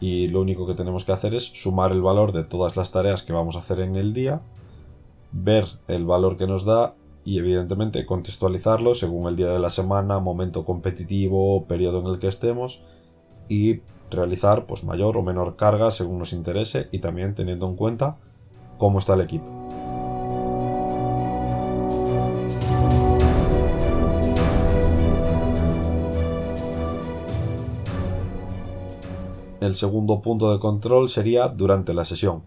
y 0.00 0.28
lo 0.28 0.40
único 0.40 0.66
que 0.66 0.74
tenemos 0.74 1.04
que 1.04 1.12
hacer 1.12 1.34
es 1.34 1.44
sumar 1.44 1.92
el 1.92 2.02
valor 2.02 2.32
de 2.32 2.44
todas 2.44 2.76
las 2.76 2.90
tareas 2.92 3.22
que 3.22 3.32
vamos 3.32 3.56
a 3.56 3.60
hacer 3.60 3.80
en 3.80 3.96
el 3.96 4.12
día, 4.12 4.42
ver 5.32 5.64
el 5.88 6.04
valor 6.04 6.36
que 6.36 6.46
nos 6.46 6.64
da 6.64 6.94
y 7.24 7.38
evidentemente 7.38 8.06
contextualizarlo 8.06 8.94
según 8.94 9.28
el 9.28 9.36
día 9.36 9.48
de 9.48 9.58
la 9.58 9.70
semana, 9.70 10.18
momento 10.18 10.64
competitivo, 10.64 11.66
periodo 11.66 12.00
en 12.00 12.06
el 12.06 12.18
que 12.18 12.28
estemos 12.28 12.82
y 13.48 13.80
realizar 14.10 14.66
pues 14.66 14.84
mayor 14.84 15.16
o 15.16 15.22
menor 15.22 15.56
carga 15.56 15.90
según 15.90 16.18
nos 16.18 16.32
interese 16.32 16.88
y 16.92 17.00
también 17.00 17.34
teniendo 17.34 17.66
en 17.68 17.76
cuenta 17.76 18.16
cómo 18.78 18.98
está 18.98 19.14
el 19.14 19.20
equipo. 19.20 19.68
El 29.60 29.74
segundo 29.76 30.22
punto 30.22 30.50
de 30.50 30.60
control 30.60 31.10
sería 31.10 31.48
durante 31.48 31.92
la 31.92 32.06
sesión. 32.06 32.42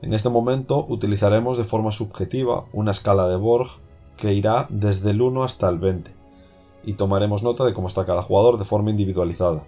En 0.00 0.12
este 0.12 0.28
momento 0.28 0.86
utilizaremos 0.88 1.58
de 1.58 1.64
forma 1.64 1.90
subjetiva 1.90 2.66
una 2.72 2.92
escala 2.92 3.28
de 3.28 3.36
Borg 3.36 3.68
que 4.16 4.32
irá 4.32 4.66
desde 4.70 5.10
el 5.10 5.20
1 5.20 5.42
hasta 5.42 5.68
el 5.68 5.78
20 5.78 6.12
y 6.84 6.92
tomaremos 6.94 7.42
nota 7.42 7.64
de 7.64 7.74
cómo 7.74 7.88
está 7.88 8.06
cada 8.06 8.22
jugador 8.22 8.58
de 8.58 8.64
forma 8.64 8.90
individualizada. 8.90 9.66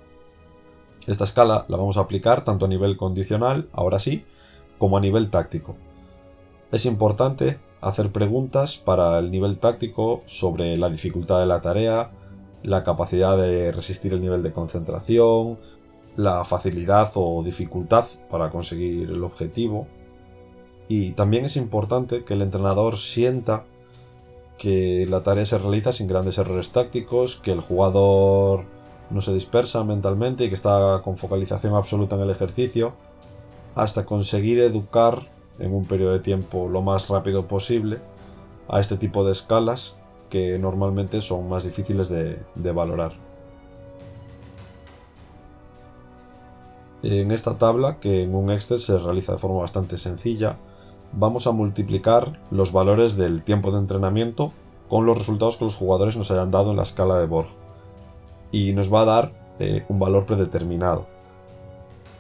Esta 1.07 1.25
escala 1.25 1.65
la 1.69 1.77
vamos 1.77 1.97
a 1.97 2.03
aplicar 2.03 2.45
tanto 2.45 2.67
a 2.67 2.69
nivel 2.69 2.97
condicional, 2.97 3.69
ahora 3.73 3.99
sí, 3.99 4.25
como 4.79 4.97
a 4.97 5.01
nivel 5.01 5.31
táctico. 5.31 5.77
Es 6.71 6.87
importante 6.87 7.59
hacer 7.81 8.13
preguntas 8.13 8.77
para 8.77 9.19
el 9.19 9.31
nivel 9.31 9.59
táctico 9.59 10.23
sobre 10.27 10.77
la 10.77 10.89
dificultad 10.91 11.41
de 11.41 11.47
la 11.47 11.61
tarea, 11.61 12.13
la 12.63 12.83
capacidad 12.83 13.37
de 13.37 13.73
resistir 13.73 14.13
el 14.13 14.21
nivel 14.21 14.43
de 14.43 14.53
concentración, 14.53 15.59
la 16.17 16.45
facilidad 16.45 17.11
o 17.15 17.43
dificultad 17.43 18.05
para 18.31 18.51
conseguir 18.51 19.11
el 19.11 19.25
objetivo. 19.25 19.87
Y 20.91 21.13
también 21.13 21.45
es 21.45 21.55
importante 21.55 22.25
que 22.25 22.35
el 22.35 22.43
entrenador 22.43 22.97
sienta 22.97 23.63
que 24.59 25.07
la 25.09 25.23
tarea 25.23 25.47
se 25.47 25.57
realiza 25.57 25.93
sin 25.93 26.09
grandes 26.09 26.37
errores 26.37 26.71
tácticos, 26.71 27.37
que 27.37 27.53
el 27.53 27.61
jugador 27.61 28.65
no 29.09 29.21
se 29.21 29.33
dispersa 29.33 29.85
mentalmente 29.85 30.45
y 30.45 30.49
que 30.49 30.57
está 30.57 31.01
con 31.05 31.17
focalización 31.17 31.75
absoluta 31.75 32.17
en 32.17 32.23
el 32.23 32.31
ejercicio, 32.31 32.95
hasta 33.77 34.05
conseguir 34.05 34.59
educar 34.59 35.23
en 35.61 35.73
un 35.73 35.85
periodo 35.85 36.13
de 36.13 36.19
tiempo 36.19 36.69
lo 36.69 36.83
más 36.83 37.09
rápido 37.09 37.47
posible 37.47 38.01
a 38.67 38.81
este 38.81 38.97
tipo 38.97 39.25
de 39.25 39.31
escalas 39.31 39.95
que 40.29 40.59
normalmente 40.59 41.21
son 41.21 41.49
más 41.49 41.63
difíciles 41.63 42.09
de, 42.09 42.73
valorar. 42.73 43.13
En 47.05 47.31
esta 47.31 47.59
tabla, 47.59 48.01
que 48.01 48.25
en 48.25 48.35
un 48.35 48.51
Excel 48.51 48.81
se 48.81 48.99
realiza 48.99 49.31
de 49.35 49.39
forma 49.39 49.61
bastante 49.61 49.97
sencilla, 49.97 50.59
vamos 51.13 51.47
a 51.47 51.53
multiplicar 51.53 52.39
los 52.51 52.73
valores 52.73 53.17
del 53.17 53.43
tiempo 53.43 53.73
de 53.73 53.79
entrenamiento 53.79 54.53
con 54.89 55.07
los 55.07 55.17
resultados 55.19 55.57
que 55.57 55.65
los 55.65 55.77
jugadores 55.77 56.17
nos 56.17 56.31
hayan 56.31 56.51
dado 56.51 56.71
en 56.71 56.77
la 56.77 56.83
escala 56.83 57.19
de 57.19 57.27
Borg. 57.27 57.49
Y 58.53 58.73
nos 58.73 58.93
va 58.93 59.03
a 59.03 59.05
dar 59.05 59.33
eh, 59.59 59.85
un 59.89 59.99
valor 59.99 60.27
predeterminado. 60.27 61.07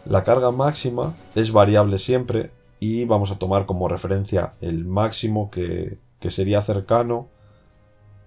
La 0.04 0.25
carga 0.25 0.50
máxima 0.50 1.14
es 1.35 1.52
variable 1.52 1.99
siempre 1.99 2.52
y 2.78 3.04
vamos 3.04 3.30
a 3.30 3.38
tomar 3.38 3.66
como 3.66 3.88
referencia 3.88 4.54
el 4.61 4.85
máximo 4.87 5.50
que, 5.50 5.99
que 6.20 6.30
sería 6.30 6.62
cercano 6.62 7.28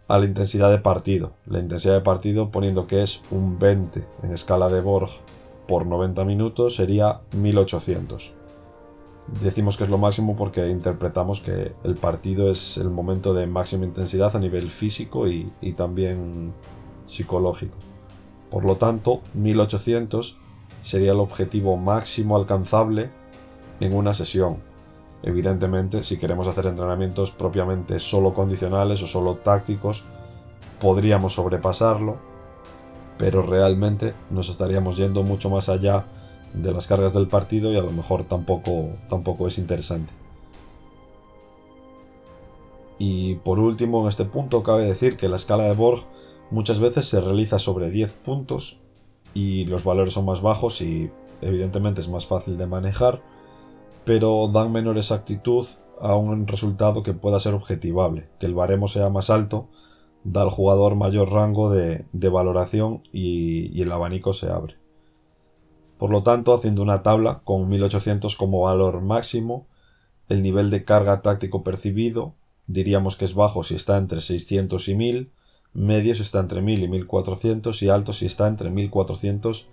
a 0.08 0.20
la 0.20 0.26
intensidad 0.26 0.70
de 0.70 0.80
partido. 0.80 1.34
La 1.46 1.60
intensidad 1.60 1.94
de 1.94 2.02
partido 2.02 2.52
poniendo 2.52 2.86
que 2.86 3.02
es 3.02 3.22
un 3.32 3.58
20 3.58 4.06
en 4.24 4.34
escala 4.34 4.70
de 4.70 4.82
Borg 4.82 5.10
por 5.68 5.86
90 5.86 6.26
minutos 6.26 6.76
sería 6.76 7.22
1800. 7.32 8.43
Decimos 9.28 9.78
que 9.78 9.86
es 9.86 9.90
lo 9.90 9.98
máximo 9.98 10.36
porque 10.36 10.68
interpretamos 10.68 11.40
que 11.40 11.74
el 11.84 11.96
partido 11.96 12.52
es 12.52 12.78
el 12.78 12.90
momento 12.90 13.34
de 13.34 13.48
máxima 13.48 13.86
intensidad 13.86 14.36
a 14.36 14.40
nivel 14.40 14.70
físico 14.70 15.28
y, 15.28 15.52
también 15.78 16.54
psicológico. 17.06 17.76
Por 18.50 18.66
lo 18.66 18.76
tanto, 18.76 19.22
1800 19.34 20.38
sería 20.82 21.14
el 21.14 21.20
objetivo 21.20 21.78
máximo 21.78 22.36
alcanzable 22.36 23.12
en 23.80 23.96
una 23.96 24.14
sesión. 24.14 24.58
Evidentemente, 25.24 26.04
si 26.04 26.18
queremos 26.18 26.48
hacer 26.48 26.66
entrenamientos 26.66 27.32
propiamente 27.32 28.00
solo 28.00 28.34
condicionales 28.34 29.02
o 29.04 29.08
solo 29.08 29.38
tácticos, 29.38 30.04
podríamos 30.82 31.36
sobrepasarlo, 31.36 32.18
pero 33.18 33.42
realmente 33.42 34.14
nos 34.30 34.50
estaríamos 34.50 34.98
yendo 34.98 35.24
mucho 35.24 35.50
más 35.50 35.70
allá 35.70 36.06
de 36.54 36.72
las 36.72 36.88
cargas 36.88 37.14
del 37.14 37.28
partido 37.28 37.72
y 37.72 37.78
a 37.78 37.82
lo 37.82 37.92
mejor 37.92 38.24
tampoco, 38.24 38.90
tampoco 39.10 39.48
es 39.48 39.58
interesante. 39.58 40.14
Y 43.00 43.36
por 43.36 43.60
último, 43.60 44.02
en 44.02 44.08
este 44.08 44.26
punto 44.26 44.64
cabe 44.64 44.86
decir 44.86 45.18
que 45.18 45.30
la 45.30 45.36
escala 45.36 45.64
de 45.64 45.74
Borg 45.74 46.04
muchas 46.52 46.80
veces 46.80 47.08
se 47.08 47.20
realiza 47.20 47.60
sobre 47.60 47.90
10 47.90 48.14
puntos 48.14 48.80
y 49.34 49.66
los 49.66 49.84
valores 49.84 50.14
son 50.14 50.26
más 50.26 50.42
bajos 50.42 50.82
y 50.82 51.12
evidentemente 51.42 52.02
es 52.02 52.10
más 52.10 52.28
fácil 52.28 52.58
de 52.58 52.68
manejar, 52.68 53.22
pero 54.06 54.48
dan 54.48 54.72
menor 54.72 54.98
exactitud 54.98 55.66
a 56.00 56.16
un 56.16 56.48
resultado 56.48 57.04
que 57.04 57.14
pueda 57.14 57.40
ser 57.40 57.54
objetivable, 57.56 58.30
que 58.40 58.46
el 58.46 58.54
baremo 58.54 58.88
sea 58.88 59.10
más 59.10 59.30
alto, 59.30 59.70
da 60.24 60.44
al 60.44 60.50
jugador 60.50 60.96
mayor 60.96 61.32
rango 61.32 61.70
de, 61.72 62.06
valoración 62.14 63.02
y 63.12 63.82
el 63.82 63.92
abanico 63.92 64.34
se 64.34 64.50
abre. 64.50 64.83
Por 66.04 66.12
lo 66.12 66.22
tanto, 66.22 66.54
haciendo 66.54 66.82
una 66.82 67.02
tabla 67.02 67.44
con 67.46 67.70
1800 67.70 68.36
como 68.36 68.60
valor 68.60 69.00
máximo, 69.00 69.68
el 70.28 70.44
nivel 70.44 70.70
de 70.70 70.84
carga 70.84 71.22
táctico 71.22 71.64
percibido 71.64 72.34
diríamos 72.68 73.16
que 73.16 73.24
es 73.24 73.36
bajo 73.36 73.64
si 73.64 73.76
está 73.76 73.98
entre 73.98 74.20
600 74.20 74.90
y 74.90 74.96
1000, 74.96 75.32
medio 75.72 76.14
si 76.14 76.24
está 76.24 76.42
entre 76.42 76.62
1000 76.62 76.84
y 76.84 76.88
1400 76.90 77.82
y 77.84 77.88
alto 77.88 78.12
si 78.12 78.26
está 78.26 78.50
entre 78.50 78.70
1400 78.70 79.70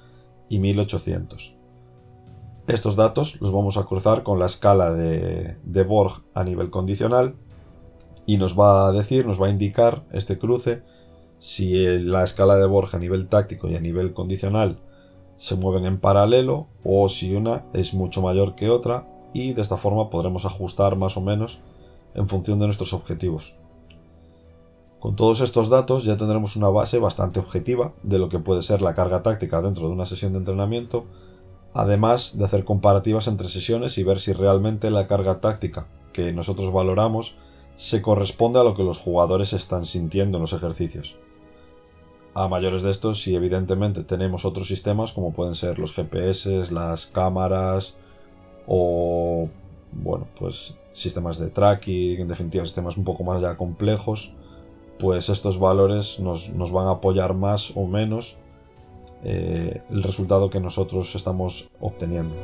y 0.49 0.61
1800. 0.61 1.57
Estos 2.69 2.95
datos 2.95 3.41
los 3.41 3.53
vamos 3.53 3.77
a 3.77 3.87
cruzar 3.87 4.23
con 4.23 4.39
la 4.39 4.47
escala 4.47 4.93
de, 4.93 5.57
de 5.65 5.83
Borg 5.83 6.23
a 6.35 6.45
nivel 6.45 6.71
condicional 6.71 7.35
y 8.25 8.37
nos 8.37 8.57
va 8.57 8.87
a 8.87 8.93
decir, 8.93 9.27
nos 9.27 9.43
va 9.43 9.49
a 9.49 9.51
indicar 9.51 10.05
este 10.13 10.39
cruce 10.39 10.85
si 11.41 11.75
la 11.99 12.23
escala 12.23 12.55
de 12.55 12.67
Borg 12.67 12.95
a 12.95 13.01
nivel 13.01 13.27
táctico 13.27 13.69
y 13.69 13.75
a 13.75 13.81
nivel 13.81 14.13
condicional 14.13 14.79
se 15.41 15.57
mueven 15.57 15.87
en 15.87 15.99
paralelo 15.99 16.67
o 16.85 17.09
si 17.09 17.35
una 17.35 17.65
es 17.73 17.95
mucho 17.95 18.21
mayor 18.21 18.57
que 18.57 18.69
otra 18.69 19.09
y 19.33 19.55
de 19.55 19.63
esta 19.63 19.79
forma 19.79 20.11
podremos 20.11 20.45
ajustar 20.45 20.97
más 20.97 21.17
o 21.17 21.23
menos 21.23 21.63
en 22.15 22.29
función 22.29 22.59
de 22.59 22.67
nuestros 22.67 22.93
objetivos. 22.93 23.57
Con 24.99 25.17
todos 25.17 25.41
estos 25.41 25.71
datos 25.71 26.05
ya 26.05 26.19
tendremos 26.19 26.57
una 26.57 26.69
base 26.69 26.99
bastante 26.99 27.41
objetiva 27.41 27.95
de 28.03 28.19
lo 28.19 28.29
que 28.29 28.39
puede 28.39 28.61
ser 28.61 28.83
la 28.83 28.95
carga 28.95 29.23
táctica 29.23 29.63
dentro 29.63 29.89
de 29.89 29.95
una 29.95 30.05
sesión 30.05 30.33
de 30.33 30.41
entrenamiento, 30.41 31.07
además 31.73 32.37
de 32.37 32.45
hacer 32.45 32.65
comparativas 32.65 33.27
entre 33.27 33.49
sesiones 33.49 33.97
y 33.97 34.03
ver 34.03 34.21
si 34.21 34.35
realmente 34.35 34.91
la 34.91 35.07
carga 35.07 35.41
táctica 35.41 35.87
que 36.13 36.35
nosotros 36.35 36.71
valoramos 36.71 37.39
se 37.77 38.03
corresponde 38.03 38.61
a 38.61 38.63
lo 38.63 38.75
que 38.75 38.85
los 38.85 38.99
jugadores 38.99 39.55
están 39.55 39.87
sintiendo 39.87 40.37
en 40.37 40.43
los 40.43 40.53
ejercicios 40.53 41.17
a 42.35 42.49
mayores 42.49 42.83
de 42.83 42.91
estos, 42.91 43.23
si 43.23 43.35
evidentemente 43.35 44.05
tenemos 44.05 44.45
otros 44.45 44.69
sistemas 44.69 45.13
como 45.13 45.33
pueden 45.33 45.55
ser 45.55 45.79
los 45.79 45.93
GPS, 45.93 46.71
las 46.73 47.07
cámaras 47.07 47.95
o 48.67 49.49
bueno, 49.93 50.27
pues 50.39 50.77
sistemas 50.93 51.39
de 51.39 51.51
tracking, 51.51 52.21
en 52.21 52.29
definitiva 52.29 52.65
sistemas 52.65 52.97
un 52.97 53.05
poco 53.05 53.25
más 53.25 53.41
ya 53.41 53.57
complejos, 53.57 54.33
pues 54.99 55.29
estos 55.29 55.59
valores 55.59 56.21
nos, 56.21 56.73
van 56.73 56.87
a 56.87 56.93
apoyar 56.93 57.35
más 57.35 57.73
o 57.75 57.87
menos 57.87 58.39
eh, 59.25 59.83
el 59.91 60.03
resultado 60.03 60.51
que 60.51 60.61
nosotros 60.61 61.15
estamos 61.15 61.71
obteniendo. 61.81 62.35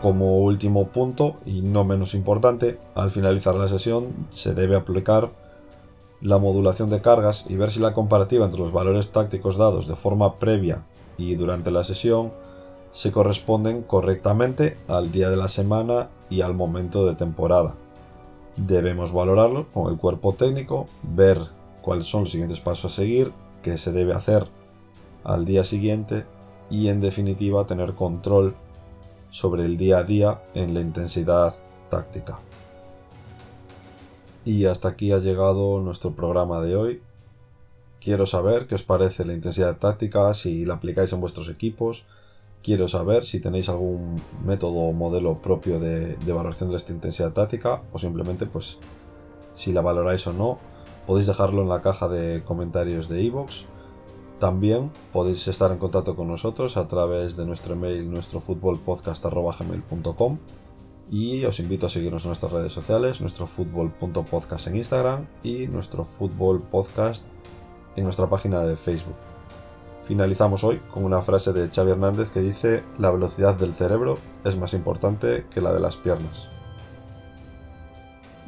Como 0.00 0.38
último 0.38 0.88
punto, 0.88 1.36
y 1.44 1.60
no 1.60 1.84
menos 1.84 2.14
importante, 2.14 2.78
al 2.94 3.10
finalizar 3.10 3.54
la 3.54 3.68
sesión 3.68 4.14
se 4.30 4.54
debe 4.54 4.74
aplicar 4.74 5.30
la 6.22 6.38
modulación 6.38 6.88
de 6.88 7.02
cargas 7.02 7.44
y 7.48 7.56
ver 7.56 7.70
si 7.70 7.80
la 7.80 7.92
comparativa 7.92 8.46
entre 8.46 8.60
los 8.60 8.72
valores 8.72 9.12
tácticos 9.12 9.58
dados 9.58 9.86
de 9.86 9.96
forma 9.96 10.38
previa 10.38 10.84
y 11.18 11.34
durante 11.34 11.70
la 11.70 11.84
sesión 11.84 12.30
se 12.92 13.12
corresponden 13.12 13.82
correctamente 13.82 14.78
al 14.88 15.12
día 15.12 15.28
de 15.30 15.36
la 15.36 15.48
semana 15.48 16.08
y 16.30 16.40
al 16.40 16.54
momento 16.54 17.04
de 17.04 17.14
temporada. 17.14 17.74
Debemos 18.56 19.12
valorarlo 19.12 19.66
con 19.72 19.92
el 19.92 19.98
cuerpo 19.98 20.34
técnico, 20.34 20.86
ver 21.02 21.38
cuáles 21.82 22.06
son 22.06 22.22
los 22.22 22.30
siguientes 22.30 22.60
pasos 22.60 22.92
a 22.92 22.96
seguir, 22.96 23.32
qué 23.62 23.76
se 23.76 23.92
debe 23.92 24.14
hacer 24.14 24.46
al 25.24 25.44
día 25.44 25.62
siguiente 25.62 26.24
y 26.70 26.88
en 26.88 27.00
definitiva 27.00 27.66
tener 27.66 27.94
control 27.94 28.54
sobre 29.30 29.64
el 29.64 29.76
día 29.76 29.98
a 29.98 30.04
día 30.04 30.42
en 30.54 30.74
la 30.74 30.80
intensidad 30.80 31.54
táctica. 31.88 32.40
Y 34.44 34.66
hasta 34.66 34.88
aquí 34.88 35.12
ha 35.12 35.18
llegado 35.18 35.80
nuestro 35.80 36.12
programa 36.12 36.60
de 36.60 36.76
hoy. 36.76 37.02
Quiero 38.00 38.26
saber 38.26 38.66
qué 38.66 38.74
os 38.74 38.82
parece 38.82 39.24
la 39.24 39.34
intensidad 39.34 39.76
táctica, 39.76 40.32
si 40.34 40.64
la 40.64 40.74
aplicáis 40.74 41.12
en 41.12 41.20
vuestros 41.20 41.48
equipos. 41.48 42.06
Quiero 42.62 42.88
saber 42.88 43.24
si 43.24 43.40
tenéis 43.40 43.68
algún 43.68 44.20
método 44.44 44.80
o 44.80 44.92
modelo 44.92 45.40
propio 45.40 45.78
de, 45.78 46.16
valoración 46.26 46.70
de 46.70 46.76
esta 46.76 46.92
intensidad 46.92 47.32
táctica 47.32 47.82
o 47.92 47.98
simplemente 47.98 48.46
pues 48.46 48.78
si 49.54 49.72
la 49.72 49.82
valoráis 49.82 50.26
o 50.26 50.32
no. 50.32 50.58
Podéis 51.06 51.26
dejarlo 51.26 51.62
en 51.62 51.68
la 51.68 51.80
caja 51.80 52.08
de 52.08 52.42
comentarios 52.44 53.08
de 53.08 53.22
iVoox 53.22 53.66
también 54.40 54.90
podéis 55.12 55.46
estar 55.46 55.70
en 55.70 55.78
contacto 55.78 56.16
con 56.16 56.26
nosotros 56.26 56.76
a 56.76 56.88
través 56.88 57.36
de 57.36 57.46
nuestro 57.46 57.74
email, 57.74 58.10
nuestro 58.10 58.40
futbolpodcast.gmail.com 58.40 60.38
y 61.10 61.44
os 61.44 61.60
invito 61.60 61.86
a 61.86 61.88
seguirnos 61.88 62.24
en 62.24 62.30
nuestras 62.30 62.50
redes 62.52 62.72
sociales, 62.72 63.20
nuestro 63.20 63.46
fútbol.podcast 63.46 64.66
en 64.66 64.76
Instagram 64.76 65.26
y 65.44 65.68
nuestro 65.68 66.04
fútbol 66.04 66.62
podcast 66.62 67.24
en 67.94 68.04
nuestra 68.04 68.28
página 68.28 68.60
de 68.62 68.74
Facebook. 68.76 69.16
Finalizamos 70.04 70.64
hoy 70.64 70.80
con 70.90 71.04
una 71.04 71.20
frase 71.20 71.52
de 71.52 71.68
Xavi 71.68 71.90
Hernández 71.90 72.30
que 72.30 72.40
dice 72.40 72.82
la 72.98 73.10
velocidad 73.10 73.54
del 73.54 73.74
cerebro 73.74 74.18
es 74.44 74.56
más 74.56 74.72
importante 74.72 75.46
que 75.54 75.60
la 75.60 75.72
de 75.72 75.80
las 75.80 75.96
piernas. 75.96 76.48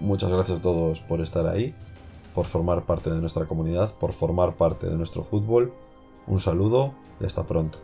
Muchas 0.01 0.31
gracias 0.31 0.59
a 0.59 0.63
todos 0.63 1.01
por 1.01 1.21
estar 1.21 1.47
ahí 1.47 1.75
por 2.35 2.47
formar 2.47 2.85
parte 2.85 3.11
de 3.11 3.21
nuestra 3.21 3.47
comunidad, 3.47 3.95
por 3.95 4.13
formar 4.13 4.55
parte 4.55 4.89
de 4.89 4.97
nuestro 4.97 5.23
fútbol. 5.23 5.73
Un 6.27 6.41
saludo 6.41 6.93
y 7.21 7.25
hasta 7.25 7.45
pronto. 7.45 7.79